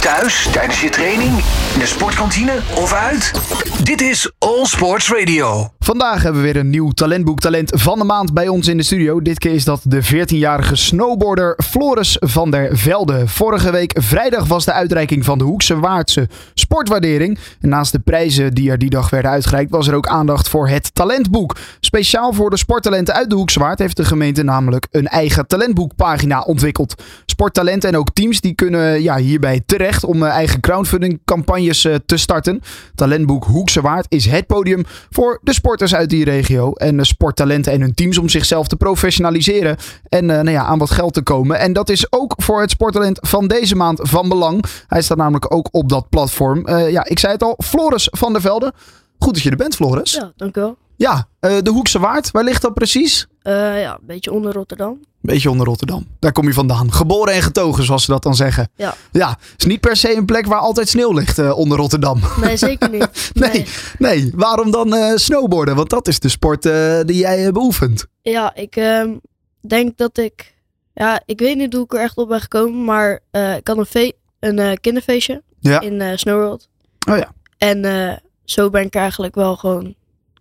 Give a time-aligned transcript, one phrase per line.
[0.00, 1.30] Thuis, tijdens je training,
[1.74, 3.32] in de sportkantine of uit?
[3.82, 5.70] Dit is All Sports Radio.
[5.78, 8.82] Vandaag hebben we weer een nieuw talentboek talent van de maand bij ons in de
[8.82, 9.22] studio.
[9.22, 13.28] Dit keer is dat de 14-jarige snowboarder Floris van der Velde.
[13.28, 17.38] Vorige week vrijdag was de uitreiking van de Hoekse Waardse sportwaardering.
[17.60, 20.68] En naast de prijzen die er die dag werden uitgereikt was er ook aandacht voor
[20.68, 21.56] het talentboek.
[21.80, 26.40] Speciaal voor de sporttalenten uit de Hoekse Waard heeft de gemeente namelijk een eigen talentboekpagina
[26.40, 27.02] ontwikkeld.
[27.26, 31.94] Sporttalenten en ook teams die kunnen ja, hierbij terecht om eh, eigen crowdfunding campagnes eh,
[32.06, 32.62] te starten.
[32.94, 37.72] Talentboek Hoekse Waard is het podium voor de sporters uit die regio en de sporttalenten
[37.72, 39.76] en hun teams om zichzelf te professionaliseren
[40.08, 41.58] en eh, nou ja, aan wat geld te komen.
[41.58, 44.64] En dat is ook voor het sporttalent van deze maand van belang.
[44.86, 46.68] Hij staat namelijk ook op dat platform.
[46.68, 48.72] Ja, ik zei het al, Floris van der Velde.
[49.18, 50.12] Goed dat je er bent, Floris.
[50.12, 50.76] Ja, dank u wel.
[50.96, 53.26] Ja, de Hoekse Waard, waar ligt dat precies?
[53.48, 55.00] Eh, ja, een beetje onder Rotterdam.
[55.20, 56.06] Beetje onder Rotterdam.
[56.18, 56.92] Daar kom je vandaan.
[56.92, 58.70] Geboren en getogen, zoals ze dat dan zeggen.
[58.76, 58.94] Ja.
[59.12, 62.20] Ja, is niet per se een plek waar altijd sneeuw ligt eh, onder Rotterdam.
[62.40, 63.30] Nee, zeker niet.
[63.34, 63.66] Nee,
[63.98, 64.32] nee.
[64.34, 65.76] Waarom dan eh, snowboarden?
[65.76, 66.62] Want dat is de sport
[67.06, 68.06] die jij beoefent.
[68.22, 69.16] Ja, ik ehm,
[69.60, 70.54] denk dat ik...
[70.94, 73.20] Ja, ik weet niet hoe ik er echt op ben gekomen, maar
[73.56, 74.12] ik had een,
[74.58, 75.80] een kinderfeestje Ja.
[75.80, 76.68] in Snowworld.
[77.10, 77.32] Oh ja.
[77.58, 79.86] En zo ben ik eigenlijk wel gewoon...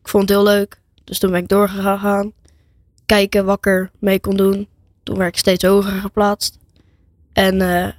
[0.01, 0.81] Ik vond het heel leuk.
[1.03, 2.33] Dus toen ben ik doorgegaan.
[3.07, 4.67] Kijken wat ik er mee kon doen.
[5.03, 6.57] Toen werd ik steeds hoger geplaatst.
[7.33, 7.91] En eh,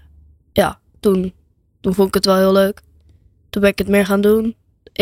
[0.52, 1.32] ja, toen,
[1.80, 2.80] toen vond ik het wel heel leuk.
[3.50, 4.56] Toen ben ik het meer gaan doen.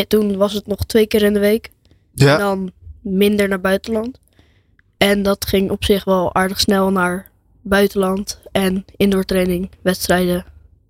[0.09, 1.71] Toen was het nog twee keer in de week.
[2.15, 2.37] En Ja.
[2.37, 4.19] dan minder naar buitenland.
[4.97, 7.31] En dat ging op zich wel aardig snel naar
[7.63, 10.45] buitenland en indoor training, wedstrijden.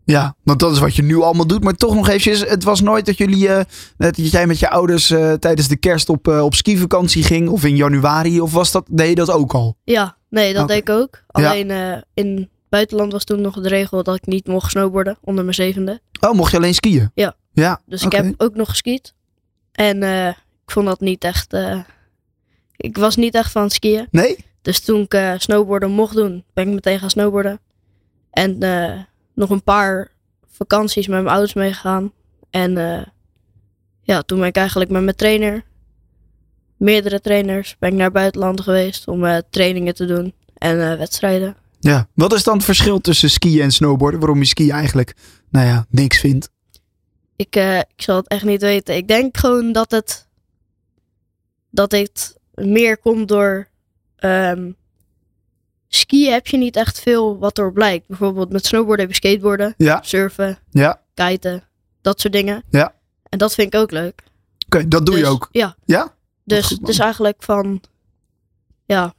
[0.07, 1.65] Ja, want dat is wat je nu allemaal doet.
[1.65, 3.65] Maar toch nog eventjes, het was nooit dat jullie, eh,
[3.97, 7.49] dat jij met je ouders eh, tijdens de kerst op, eh, op skivakantie ging.
[7.49, 8.41] Of in januari.
[8.41, 9.77] Of was dat, deed je dat ook al?
[9.85, 11.23] Ja, nee, dat deed ik ook.
[11.27, 11.71] Alleen
[12.15, 15.57] in het buitenland was toen nog de regel dat ik niet mocht snowboarden onder mijn
[15.57, 16.01] zevende.
[16.21, 17.11] Oh, mocht je alleen skiën?
[17.15, 17.35] Ja.
[17.53, 19.15] Ja, Dus ik heb ook nog geskiet.
[19.73, 21.57] En ik vond dat niet echt...
[22.77, 24.07] ik was niet echt van het skiën.
[24.11, 24.37] Nee?
[24.63, 27.61] Dus toen ik snowboarden mocht doen, ben ik meteen gaan snowboarden.
[28.37, 29.01] En eh,
[29.37, 30.11] nog een paar
[30.47, 32.13] vakanties met mijn ouders meegegaan.
[32.51, 33.07] En eh,
[34.03, 35.65] ja, toen ben ik eigenlijk met mijn trainer,
[36.77, 41.57] meerdere trainers, ben ik naar buitenland geweest om eh, trainingen te doen en eh, wedstrijden.
[41.81, 42.09] Ja.
[42.15, 44.21] Wat is dan het verschil tussen skiën en snowboarden?
[44.21, 45.15] Waarom je skiën eigenlijk,
[45.51, 46.51] nou ja, niks vindt?
[47.37, 48.97] Ik, ik zal het echt niet weten.
[48.97, 50.29] Ik denk gewoon dat het,
[51.71, 53.69] dat het meer komt door
[54.17, 54.71] ehm,
[55.89, 58.07] skiën heb je niet echt veel wat erop lijkt.
[58.07, 59.75] Bijvoorbeeld met snowboarden heb je skateboarden.
[59.77, 60.03] Ja.
[60.03, 61.03] surfen, Ja.
[61.15, 61.65] kiten,
[62.01, 62.63] dat soort dingen.
[62.71, 62.95] Ja.
[63.29, 64.23] En dat vind ik ook leuk.
[64.67, 65.49] Oké, dat doe je Dus, ook.
[65.53, 66.15] Ja, Ja?
[66.45, 67.05] dus het is man.
[67.05, 67.81] eigenlijk van,
[68.85, 69.15] ja,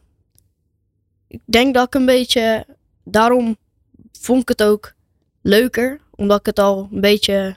[1.27, 2.66] ik denk dat ik een beetje,
[3.03, 3.57] daarom
[4.19, 4.94] vond ik het ook
[5.41, 7.56] leuker, omdat ik het al een beetje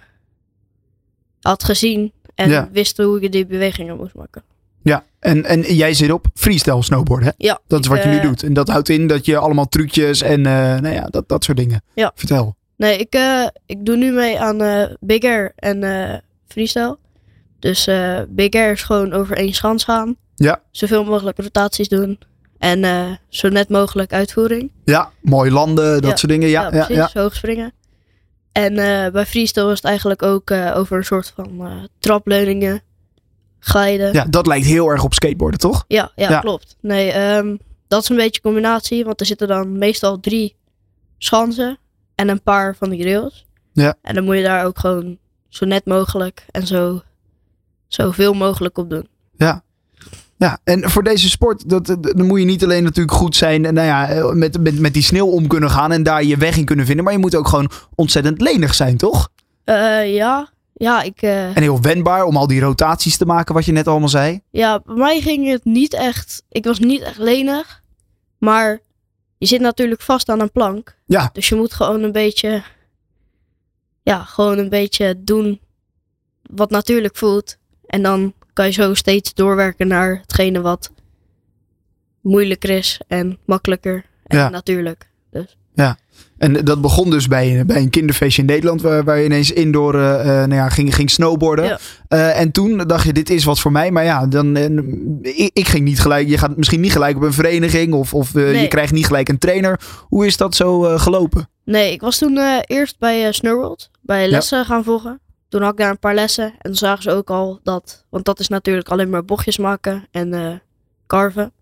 [1.41, 2.69] had gezien en Ja.
[2.72, 4.43] wist hoe ik die bewegingen moest maken.
[4.82, 5.04] Ja.
[5.20, 7.32] En, en jij zit op freestyle snowboarden, hè?
[7.46, 8.42] Ja, Dat is wat je nu eh, doet.
[8.42, 11.56] En dat houdt in dat je allemaal trucjes en eh, nou ja, dat, dat soort
[11.58, 11.82] dingen.
[11.94, 12.12] Ja.
[12.14, 12.56] Vertel.
[12.76, 16.98] Nee, ik, eh, ik doe nu mee aan Big Air en freestyle.
[17.58, 17.88] Dus
[18.28, 20.16] Big Air is gewoon over één schans gaan.
[20.34, 20.60] Ja.
[20.70, 22.19] Zoveel mogelijk rotaties doen.
[22.58, 24.72] En zo net mogelijk uitvoering.
[24.84, 26.16] Ja, mooi landen, dat Ja.
[26.16, 26.48] soort dingen.
[26.48, 26.94] Ja, ja, precies.
[26.94, 27.10] ja.
[27.12, 27.72] Hoog springen.
[28.52, 28.74] En
[29.12, 32.82] bij freestyle was het eigenlijk ook over een soort van trapleuningen.
[33.60, 34.12] Glijden.
[34.12, 35.84] Ja, dat lijkt heel erg op skateboarden, toch?
[35.88, 36.41] Ja, ja, Ja.
[36.41, 36.76] klopt.
[36.81, 37.56] Nee, ehm,
[37.88, 39.04] dat is een beetje een combinatie.
[39.04, 40.56] Want er zitten dan meestal drie
[41.19, 41.78] schansen
[42.15, 43.47] en een paar van die rails.
[43.72, 43.94] Ja.
[44.03, 45.19] En dan moet je daar ook gewoon
[45.49, 47.03] zo net mogelijk en zo
[47.88, 49.09] zoveel mogelijk op doen.
[49.37, 49.62] Ja.
[50.37, 53.75] Ja, en voor deze sport, dat, dan moet je niet alleen natuurlijk goed zijn en
[53.75, 56.56] nou ja, eh, met, met, met die sneeuw om kunnen gaan en daar je weg
[56.56, 57.04] in kunnen vinden.
[57.04, 59.28] Maar je moet ook gewoon ontzettend lenig zijn, toch?
[59.65, 60.49] Eh, ja,
[60.80, 63.88] ja, ik, eh, En heel wendbaar om al die rotaties te maken, wat je net
[63.88, 64.41] allemaal zei.
[64.50, 67.82] ja, bij mij ging het niet echt, ik was niet echt lenig.
[68.38, 68.78] Maar
[69.38, 70.96] je zit natuurlijk vast aan een plank.
[71.06, 71.30] Ja.
[71.32, 72.62] Dus je moet gewoon een beetje,
[74.02, 75.60] ja, gewoon een beetje doen
[76.43, 77.56] wat natuurlijk voelt.
[77.87, 80.90] En dan kan je zo steeds doorwerken naar hetgene wat
[82.20, 84.49] moeilijker is en makkelijker en Ja.
[84.49, 85.08] natuurlijk.
[85.31, 85.56] Dus
[86.40, 89.94] En dat begon dus bij, bij een kinderfeestje in Nederland, waar, waar je ineens indoor
[89.94, 91.64] eh, nou ja, ging, ging snowboarden.
[91.64, 91.78] Ja.
[92.08, 93.90] Eh, en toen dacht je, dit is wat voor mij.
[93.90, 94.56] Maar ja, dan,
[95.22, 96.28] ik, ik ging niet gelijk.
[96.28, 98.61] Je gaat misschien niet gelijk op een vereniging of, of Nee.
[98.61, 99.81] je krijgt niet gelijk een trainer.
[100.08, 101.49] Hoe is dat zo gelopen?
[101.64, 105.20] Nee, ik was toen eerst bij Snowworld, bij lessen gaan volgen.
[105.49, 108.25] Toen had ik daar een paar lessen en toen zagen ze ook al dat, want
[108.25, 110.62] dat is natuurlijk alleen maar bochtjes maken en
[111.06, 111.52] carven.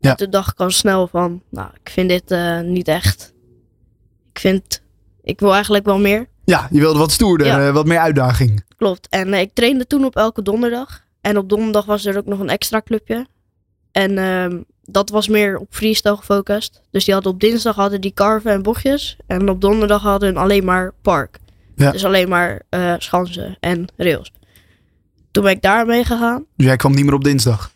[0.00, 0.10] Ja.
[0.10, 3.32] En toen dacht ik al snel van, nou, ik vind dit niet echt.
[4.40, 4.82] Ik vind,
[5.22, 6.26] ik wil eigenlijk wel meer.
[6.44, 7.66] Ja, je wilde wat stoerder, Ja.
[7.66, 8.64] eh, wat meer uitdaging.
[8.76, 9.08] Klopt.
[9.08, 11.04] En eh, ik trainde toen op elke donderdag.
[11.20, 13.26] En op donderdag was er ook nog een extra clubje.
[13.92, 16.80] En ehm, dat was meer op freestyle gefocust.
[16.90, 19.16] Dus die hadden op dinsdag hadden die carven en bochtjes.
[19.26, 21.38] En op donderdag hadden alleen maar park.
[21.76, 21.90] Ja.
[21.90, 24.32] Dus alleen maar eh, schansen en rails.
[25.30, 26.44] Toen ben ik daar mee gegaan.
[26.56, 27.72] Dus jij kwam niet meer op dinsdag.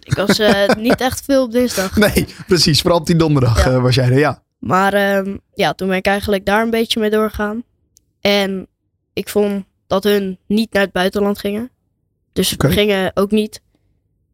[0.00, 0.40] Ik was
[0.78, 1.96] niet echt veel op dinsdag.
[1.96, 2.80] Nee, precies.
[2.80, 3.80] Vooral op die donderdag Ja.
[3.80, 4.42] was jij er, ja.
[4.62, 7.62] Maar ehm, ja, toen ben ik eigenlijk daar een beetje mee doorgegaan.
[8.20, 8.66] En
[9.12, 11.70] ik vond dat hun niet naar het buitenland gingen.
[12.32, 13.62] Dus we gingen ook niet.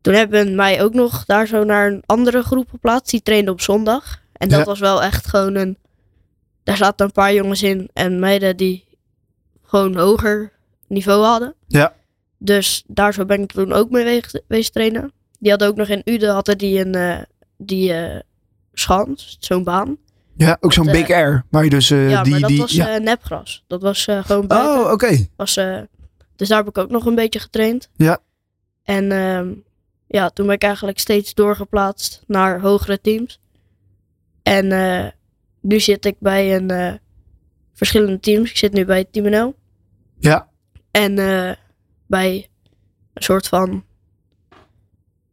[0.00, 3.10] Toen hebben mij ook nog daar zo naar een andere groep geplaatst.
[3.10, 4.22] Die trainde op zondag.
[4.32, 4.64] En dat Ja.
[4.64, 5.78] was wel echt gewoon een...
[6.62, 8.84] Daar zaten een paar jongens in en meiden die
[9.62, 10.52] gewoon hoger
[10.88, 11.54] niveau hadden.
[11.66, 11.94] Ja.
[12.38, 15.12] Dus daar zo ben ik toen ook mee wees- wezen trainen.
[15.38, 17.22] Die hadden ook nog in Uden hadden die een eh,
[17.56, 18.20] die, eh,
[18.72, 19.96] schans, zo'n baan.
[20.38, 21.44] Ja, ook zo'n Dat, eh, Big Air.
[21.50, 22.30] Waar je dus eh, ja, die...
[22.32, 22.94] maar dat die was ja.
[22.94, 23.64] eh, nepgras.
[23.66, 24.84] Dat was gewoon buiten.
[24.84, 25.26] Oh, oké.
[25.36, 25.54] Was,
[26.36, 27.90] dus daar heb ik ook nog een beetje getraind.
[27.96, 28.18] Ja.
[28.82, 29.52] En ehm,
[30.06, 33.40] ja, toen ben ik eigenlijk steeds doorgeplaatst naar hogere teams.
[34.42, 34.66] En
[35.60, 37.00] nu zit ik bij een
[37.74, 38.50] verschillende teams.
[38.50, 39.54] Ik zit nu bij Team NL.
[40.18, 40.48] Ja.
[40.90, 41.14] En
[42.06, 42.48] bij
[43.12, 43.84] een soort van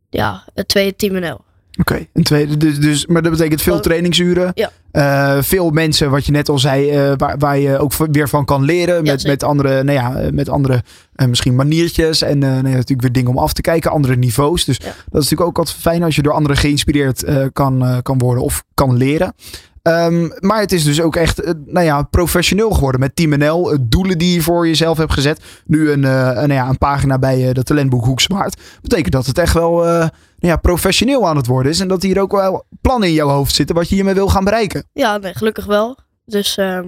[0.09, 1.43] ja, het tweede Team NL.
[1.79, 2.57] Oké, een tweede.
[2.57, 3.79] Dus, dus, maar dat betekent veel Oh.
[3.81, 4.51] trainingsuren.
[4.53, 4.71] Ja.
[4.91, 8.45] Eh, veel mensen, wat je net al zei, eh, waar, waar je ook weer van
[8.45, 9.03] kan leren.
[9.03, 10.83] Met, met andere, nou ja, eh, met andere
[11.15, 12.21] eh, misschien maniertjes.
[12.21, 13.91] En eh, nou natuurlijk weer dingen om af te kijken.
[13.91, 14.65] Andere niveaus.
[14.65, 14.83] Dus Ja.
[14.85, 17.23] dat is natuurlijk ook altijd fijn als je door anderen geïnspireerd
[17.53, 19.33] kan, kan worden of kan leren.
[19.81, 23.77] Ehm, maar het is dus ook echt nou ja, professioneel geworden met Team NL.
[23.81, 25.41] doelen die je voor jezelf hebt gezet.
[25.65, 28.61] Nu een, een, nou ja, een pagina bij de talentboek Hoeksmaart.
[28.81, 29.85] Betekent dat het echt wel
[30.45, 31.79] ja, professioneel aan het worden is.
[31.79, 34.43] En dat hier ook wel plannen in jouw hoofd zitten wat je hiermee wil gaan
[34.43, 34.85] bereiken.
[34.93, 35.97] Ja, nee, gelukkig wel.
[36.25, 36.87] Dus ehm,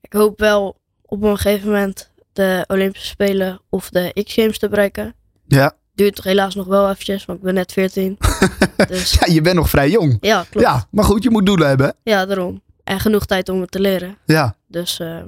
[0.00, 5.14] ik hoop wel op een gegeven moment de Olympische Spelen of de X-Games te bereiken.
[5.46, 5.72] Ja.
[5.94, 8.18] Duurt toch helaas nog wel eventjes, want ik ben net 14.
[8.88, 10.16] dus ja, je bent nog vrij jong.
[10.20, 10.66] ja, klopt.
[10.66, 10.72] Ja.
[10.74, 11.94] Ja, maar goed, je moet doelen hebben.
[12.04, 12.26] hè?
[12.26, 12.62] daarom.
[12.84, 14.18] En genoeg tijd om het te leren.
[14.24, 14.56] Ja.
[14.68, 15.26] Dus ehm,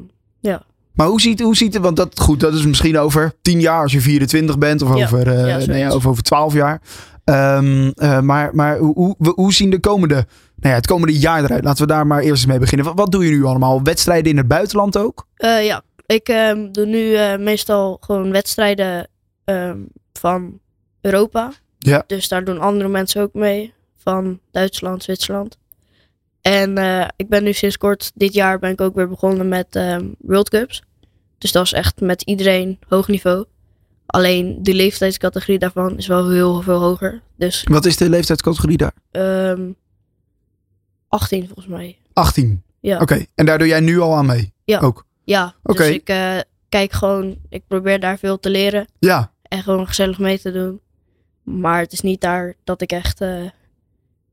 [0.93, 3.83] Maar hoe ziet, hoe ziet het, want dat, goed, dat is misschien over 10 jaar
[3.83, 5.95] als je 24 bent of Ja, over, eh, ja, ja, zoiets.
[5.95, 6.81] of over 12 jaar.
[7.26, 10.26] Ehm, eh, maar maar hoe, hoe, zien de komende, nou
[10.61, 11.64] ja, het komende jaar eruit?
[11.64, 12.87] Laten we daar maar eerst eens mee beginnen.
[12.87, 13.82] Wat, wat doe je nu allemaal?
[13.82, 15.26] Wedstrijden in het buitenland ook?
[15.37, 19.08] eh, ja, ik ehm, doe nu eh, meestal gewoon wedstrijden
[19.44, 19.78] ehm,
[20.12, 20.61] van
[21.00, 21.52] Europa.
[21.78, 22.05] Ja.
[22.06, 23.75] Dus daar doen andere mensen ook mee.
[23.96, 25.58] Van Duitsland, Zwitserland.
[26.40, 26.78] En
[27.17, 29.81] ik ben nu sinds kort, dit jaar ben ik ook weer begonnen met
[30.19, 30.82] World Cups.
[31.38, 33.44] Dus dat is echt met iedereen hoog niveau.
[34.06, 37.23] Alleen de leeftijdscategorie daarvan is wel heel veel hoger.
[37.37, 38.94] Dus Wat is de leeftijdscategorie daar?
[39.11, 39.70] ehm
[41.08, 41.99] 18 volgens mij.
[42.12, 42.62] 18.
[42.81, 43.00] Ja.
[43.00, 44.53] Oké, en daar doe jij nu al aan mee?
[44.64, 44.79] Ja.
[44.79, 45.06] Ook?
[45.25, 45.79] Ja, Oké.
[45.82, 46.38] dus ik eh,
[46.69, 48.87] kijk gewoon, ik probeer daar veel te leren.
[48.99, 49.32] Ja.
[49.43, 50.81] en gewoon gezellig mee te doen.
[51.43, 53.43] Maar het is niet daar dat ik echt eh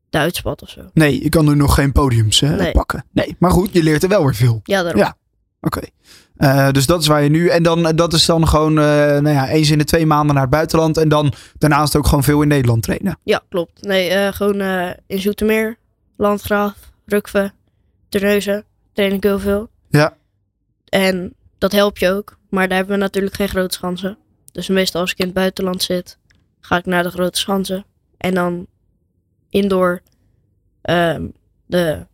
[0.10, 0.82] de uitspat of zo.
[0.94, 2.72] Nee, je kan nu nog geen podiums Nee.
[2.72, 3.06] pakken.
[3.12, 4.60] Nee, maar goed, je leert er wel weer veel.
[4.64, 5.02] Ja, daarom.
[5.02, 5.16] Ja.
[5.64, 5.82] Oké.
[6.38, 7.48] Eh, dus dat is waar je nu.
[7.48, 10.44] En dan, dat is dan gewoon eh, nou ja, eens in de twee maanden naar
[10.44, 10.98] het buitenland.
[10.98, 13.18] En dan daarnaast ook gewoon veel in Nederland trainen.
[13.24, 13.82] Ja, klopt.
[13.82, 14.62] Nee, eh, gewoon
[15.08, 15.78] in Zoetermeer,
[16.18, 16.74] Landgraaf,
[17.06, 17.52] Rukve,
[18.10, 19.70] Terneuzen train ik heel veel.
[19.90, 20.14] Ja.
[20.90, 22.38] En dat helpt je ook.
[22.50, 24.18] Maar daar hebben we natuurlijk geen grote schansen.
[24.52, 26.18] Dus meestal als ik in het buitenland zit,
[26.60, 27.86] ga ik naar de grote schansen.
[28.18, 28.68] En dan
[29.50, 30.02] indoor
[30.82, 31.28] ehm,
[31.66, 32.06] de,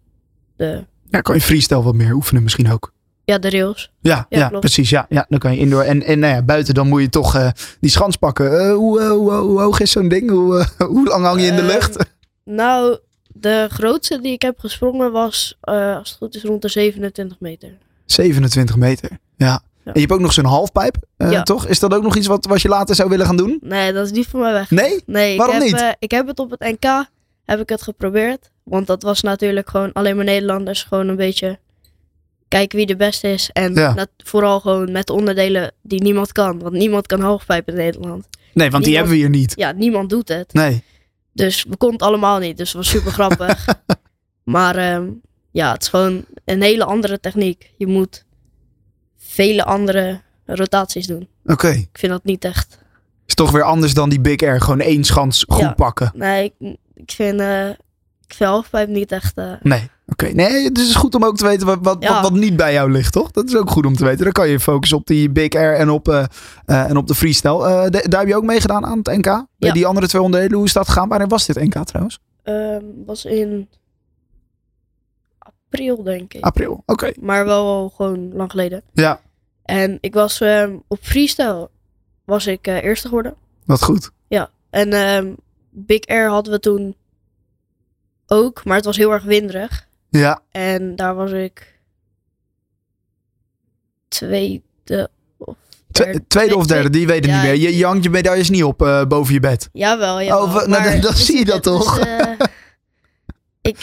[0.56, 2.94] de, Ja, kan je freestyle wat meer oefenen misschien ook.
[3.29, 3.91] Ja, de rails.
[4.01, 4.89] Ja, ja, precies.
[4.89, 5.81] Ja, ja, dan kan je indoor.
[5.81, 8.59] En, en nou ja, buiten dan moet je toch eh, die schans pakken.
[8.59, 10.29] Eh, hoe, eh, hoe, hoe hoog is zo'n ding?
[10.29, 11.98] Hoe, hoe lang hang je in de lucht?
[12.43, 17.39] Nou, de grootste die ik heb gesprongen was, als het goed is, rond de 27
[17.39, 17.69] meter.
[18.05, 19.09] 27 meter.
[19.38, 19.62] Ja.
[19.83, 19.86] Ja.
[19.86, 21.43] En je hebt ook nog zo'n halfpijp, Ja.
[21.43, 21.67] toch?
[21.67, 23.57] Is dat ook nog iets wat, wat je later zou willen gaan doen?
[23.62, 24.69] Nee, dat is niet voor mij weg.
[24.71, 25.03] Nee?
[25.05, 25.95] Nee, Waarom ik heb, niet?
[26.00, 27.05] ik heb het op het NK
[27.45, 28.51] heb ik het geprobeerd.
[28.63, 30.83] Want dat was natuurlijk gewoon alleen maar Nederlanders.
[30.83, 31.59] Gewoon een beetje
[32.50, 33.50] kijken wie de beste is.
[33.53, 33.94] En Ja.
[33.94, 36.60] dat, vooral gewoon met onderdelen die niemand kan.
[36.60, 38.27] Want niemand kan hoogpijp in Nederland.
[38.53, 39.53] Nee, want die hebben we hier niet.
[39.56, 40.53] Ja, niemand doet het.
[40.53, 40.84] Nee.
[41.34, 42.58] Dus we konden het allemaal niet.
[42.58, 43.65] Dus het was super grappig.
[44.44, 45.08] maar ehm,
[45.51, 47.72] ja, het is gewoon een hele andere techniek.
[47.77, 48.25] Je moet
[49.18, 51.27] vele andere rotaties doen.
[51.46, 51.68] Oké.
[51.70, 52.77] Ik vind dat niet echt.
[53.25, 54.62] Is toch weer anders dan die Big Air.
[54.62, 55.74] Gewoon één schans goed Ja.
[55.74, 56.12] pakken.
[56.15, 57.41] Nee, ik, ik vind,
[58.27, 59.38] ik vind halfpijp niet echt.
[59.38, 59.89] eh, Nee.
[60.12, 60.25] Oké.
[60.28, 62.13] Nee, het is goed om ook te weten wat, wat, Ja.
[62.13, 63.32] wat, wat niet bij jou ligt, toch?
[63.32, 64.24] Dat is ook goed om te weten.
[64.24, 66.24] Dan kan je focussen op die Big Air en op, eh,
[66.66, 67.66] eh, en op de freestyle.
[67.68, 69.46] Eh, de- daar heb je ook meegedaan aan het NK?
[69.58, 70.56] Bij die andere twee onderdelen.
[70.58, 71.10] Hoe is dat gegaan?
[71.10, 72.20] Wanneer was dit NK trouwens?
[72.44, 73.70] Ehm, was in
[75.39, 76.44] april, denk ik.
[76.44, 77.12] April, oké.
[77.20, 78.82] Maar wel al gewoon lang geleden.
[78.94, 79.20] Ja,
[79.63, 81.70] En ik was ehm, op freestyle
[82.25, 83.36] was ik eerste geworden.
[83.66, 84.12] wat goed.
[84.28, 84.50] Ja.
[84.70, 85.34] En ehm,
[85.70, 86.96] Big Air hadden we toen
[88.28, 89.88] ook, maar het was heel erg winderig.
[90.10, 91.80] Ja, En daar was ik
[94.08, 95.56] tweede of
[95.88, 96.28] derde.
[96.28, 97.60] tweede of derde, die weet het Ja, niet meer.
[97.62, 99.70] Je, ik- je hangt je medailles niet op eh, boven je bed.
[99.74, 100.44] Jawel, jawel.
[100.44, 102.00] Oh, nou, dan zie je dat is, toch?
[102.00, 102.32] eh,
[103.62, 103.78] ik,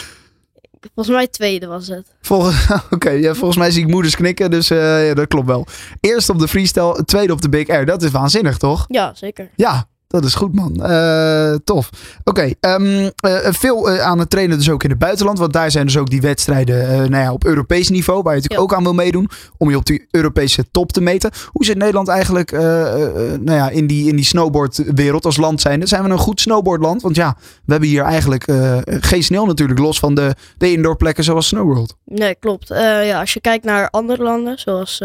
[0.79, 2.15] ik- volgens mij tweede was het.
[2.21, 5.67] Volgens, Oké, ja, volgens mij zie ik moeders knikken, dus eh, ja, dat klopt wel.
[5.99, 7.85] Eerst op de freestyle, tweede op de Big Air.
[7.85, 8.85] Dat is waanzinnig, toch?
[8.87, 9.49] Ja, zeker.
[9.55, 10.83] Ja, dat is goed, man.
[10.83, 11.89] Eh, tof.
[12.23, 15.39] Oké, ehm, eh, veel eh, aan het trainen dus ook in het buitenland.
[15.39, 18.21] Want daar zijn dus ook die wedstrijden nou ja, op Europees niveau.
[18.23, 18.75] Waar je natuurlijk Ja.
[18.75, 19.29] ook aan wil meedoen.
[19.57, 21.31] Om je op die Europese top te meten.
[21.51, 25.85] Hoe zit Nederland eigenlijk nou ja, in die, in die snowboardwereld als land zijnde?
[25.87, 27.01] Zijn we een goed snowboardland?
[27.01, 28.45] Want ja, we hebben hier eigenlijk
[28.85, 29.79] geen sneeuw natuurlijk.
[29.79, 31.95] Los van de, de indoorplekken zoals Snowworld.
[32.05, 32.67] Nee, klopt.
[32.67, 35.03] Ja, als je kijkt naar andere landen, zoals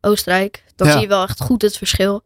[0.00, 0.92] Oostenrijk, dan Ja.
[0.92, 2.22] zie je wel echt goed het verschil.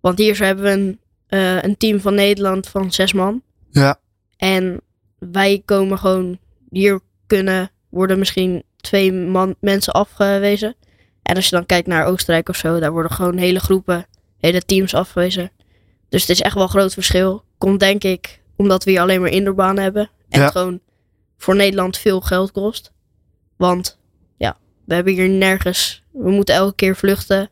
[0.00, 3.42] Want hier hebben we een, eh, een team van Nederland van zes man.
[3.70, 4.00] Ja.
[4.36, 4.80] En
[5.18, 6.38] wij komen gewoon,
[6.70, 10.74] hier kunnen worden misschien twee man, mensen afgewezen.
[11.22, 14.06] En als je dan kijkt naar Oostenrijk of zo, daar worden gewoon hele groepen,
[14.38, 15.50] hele teams afgewezen.
[16.08, 17.44] Dus het is echt wel een groot verschil.
[17.58, 20.10] Komt denk ik omdat we hier alleen maar indoorbanen hebben.
[20.28, 20.48] En Ja.
[20.50, 20.80] gewoon
[21.36, 22.92] voor Nederland veel geld kost.
[23.56, 23.98] Want
[24.36, 26.02] ja, we hebben hier nergens.
[26.12, 27.50] We moeten elke keer vluchten.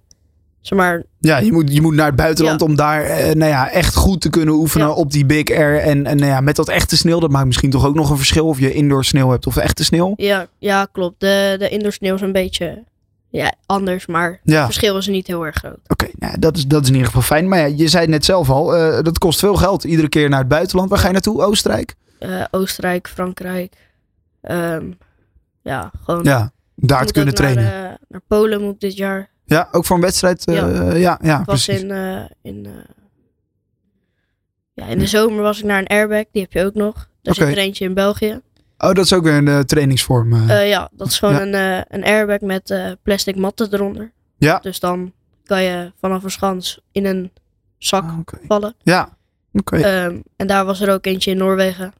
[0.65, 3.71] Zeg maar, Ja, je moet, je moet naar het buitenland om daar eh, nou ja,
[3.71, 4.93] echt goed te kunnen oefenen Ja.
[4.93, 5.79] op die Big Air.
[5.81, 8.17] En, en nou ja, met dat echte sneeuw, dat maakt misschien toch ook nog een
[8.17, 10.13] verschil of je indoor sneeuw hebt of echte sneeuw.
[10.17, 11.21] ja, ja klopt.
[11.21, 12.83] De, de indoor sneeuw is een beetje
[13.31, 14.07] ja, anders.
[14.07, 14.65] Maar het Ja, oké.
[14.65, 15.79] verschil is niet heel erg groot.
[16.19, 17.49] nou, ja, dat, is, dat is in ieder geval fijn.
[17.49, 19.85] Maar ja, je zei net zelf al, eh, dat kost veel geld.
[19.85, 20.91] Iedere keer naar het buitenland.
[20.91, 21.43] Waar ga je naartoe?
[21.43, 21.95] Oostenrijk?
[22.19, 23.73] Eh, Oostenrijk, Frankrijk.
[24.41, 24.85] ehm,
[25.63, 26.23] ja, gewoon.
[26.25, 27.85] Ja, daar te kunnen naar, trainen.
[27.85, 29.29] eh, naar Polen moet ik dit jaar.
[29.47, 30.45] Ja, ook voor een wedstrijd?
[30.45, 31.83] eh, ja, ja, Ik was precies.
[31.83, 32.73] in, eh, in, eh,
[34.73, 36.25] ja, in de zomer was ik naar een airbag.
[36.33, 36.95] Die heb je ook nog.
[37.23, 37.45] Daar Oké.
[37.47, 38.41] zit er eentje in België.
[38.79, 40.35] Oh, dat is ook weer een trainingsvorm.
[40.49, 41.77] ja, dat is gewoon Ja.
[41.79, 44.13] een, een airbag met plastic matten eronder.
[44.37, 44.59] Ja.
[44.59, 45.13] Dus dan
[45.45, 47.31] kan je vanaf een schans in een
[47.79, 48.75] zak Ah, vallen.
[48.83, 49.17] Ja,
[49.53, 49.77] oké.
[49.77, 51.93] Ehm, en daar was er ook eentje in Noorwegen.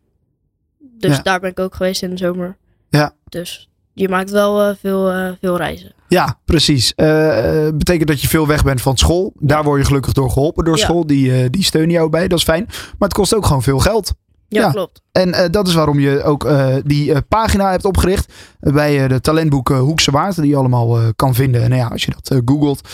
[0.79, 1.23] Dus Ja.
[1.23, 2.57] daar ben ik ook geweest in de zomer.
[2.89, 3.13] Ja.
[3.29, 5.93] Dus je maakt wel eh, veel, eh, veel reizen.
[6.09, 6.95] Ja, precies.
[6.95, 9.33] Eh, betekent dat je veel weg bent van school.
[9.39, 10.83] Daar word je gelukkig door geholpen door Ja.
[10.85, 11.07] school.
[11.07, 12.65] Die, die steunen jou bij, dat is fijn.
[12.69, 14.15] Maar het kost ook gewoon veel geld.
[14.49, 14.71] Ja, Ja.
[14.71, 15.03] klopt.
[15.13, 16.49] En dat is waarom je ook
[16.85, 18.33] die pagina hebt opgericht.
[18.61, 20.37] bij de talentboeken Hoekse Waard.
[20.37, 21.63] Die je allemaal kan vinden.
[21.63, 22.89] En nou ja, als je dat googelt,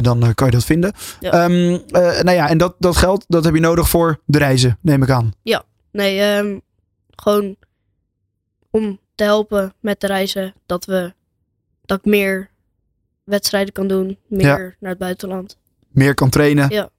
[0.00, 0.92] dan kan je dat vinden.
[1.20, 1.30] Ja.
[1.30, 4.78] Ehm, eh, nou ja, en dat, dat geld, dat heb je nodig voor de reizen,
[4.80, 5.32] neem ik aan.
[5.92, 6.58] Nee, ehm,
[7.16, 7.56] gewoon
[8.70, 10.54] om te helpen met de reizen.
[10.66, 11.12] Dat, we,
[11.84, 12.50] dat ik meer
[13.24, 14.18] wedstrijden kan doen.
[14.28, 15.56] Meer naar het buitenland.
[15.88, 16.70] Meer kan trainen.
[16.70, 16.90] Ja.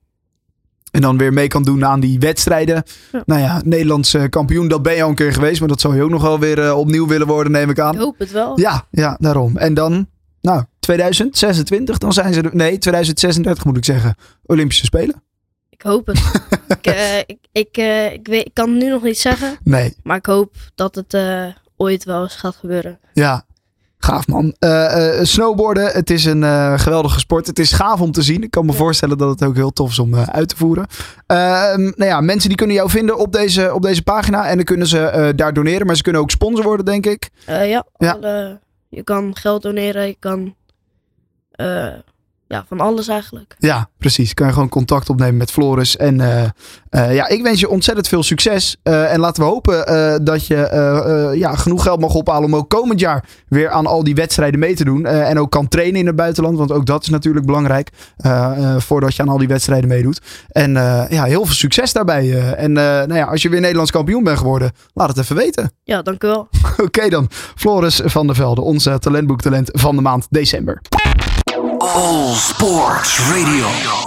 [0.91, 2.83] En dan weer mee kan doen aan die wedstrijden.
[3.11, 3.23] Ja.
[3.25, 5.59] Nou ja, Nederlands eh, kampioen, dat ben je al een keer geweest.
[5.59, 7.93] Maar dat zou je ook nog wel weer eh, opnieuw willen worden, neem ik aan.
[7.93, 8.59] Ik hoop het wel.
[8.59, 9.57] Ja, ja, daarom.
[9.57, 10.07] En dan,
[10.41, 12.55] nou, 2026, dan zijn ze er.
[12.55, 14.15] Nee, 2036 moet ik zeggen.
[14.45, 15.23] Olympische Spelen?
[15.69, 16.19] Ik hoop het.
[16.77, 17.77] ik, eh, ik, ik,
[18.13, 19.57] ik, weet, ik kan het nu nog niet zeggen.
[19.63, 21.13] Nee, Maar ik hoop dat het
[21.77, 22.99] ooit wel eens gaat gebeuren.
[23.13, 23.45] ja.
[23.97, 24.55] Gaaf man.
[24.59, 27.47] Eh, eh, snowboarden, het is een eh, geweldige sport.
[27.47, 28.43] Het is gaaf om te zien.
[28.43, 28.77] Ik kan me Ja.
[28.77, 30.85] voorstellen dat het ook heel tof is om uit te voeren.
[31.27, 34.47] Ehm, nou ja, mensen die kunnen jou vinden op deze, op deze pagina.
[34.47, 35.85] En dan kunnen ze daar doneren.
[35.87, 37.29] Maar ze kunnen ook sponsor worden, denk ik.
[37.45, 37.61] Ja,
[37.97, 38.11] Ja.
[38.11, 40.07] alle- je kan geld doneren.
[40.07, 40.55] Je kan
[42.47, 43.55] ja, van alles eigenlijk.
[43.59, 44.33] Ja, precies.
[44.33, 45.97] Kan je gewoon contact opnemen met Floris.
[45.97, 46.43] En eh,
[46.89, 48.77] eh, ja, ik wens je ontzettend veel succes.
[48.83, 52.43] Eh, en laten we hopen eh, dat je eh, eh, ja, genoeg geld mag ophalen
[52.43, 55.05] om ook komend jaar weer aan al die wedstrijden mee te doen.
[55.05, 58.31] Eh, en ook kan trainen in het buitenland, want ook dat is natuurlijk belangrijk eh,
[58.73, 60.21] eh, voordat je aan al die wedstrijden meedoet.
[60.49, 62.23] En eh, ja, heel veel succes daarbij.
[62.33, 62.63] eh.
[62.63, 65.71] en eh, nou ja, als je weer Nederlands kampioen bent geworden, laat het even weten.
[65.83, 66.47] Ja, dank u wel.
[66.85, 70.81] Oké dan, Floris van der Velde, onze talentboektalent van de maand december.
[71.81, 74.04] All Sports Radio.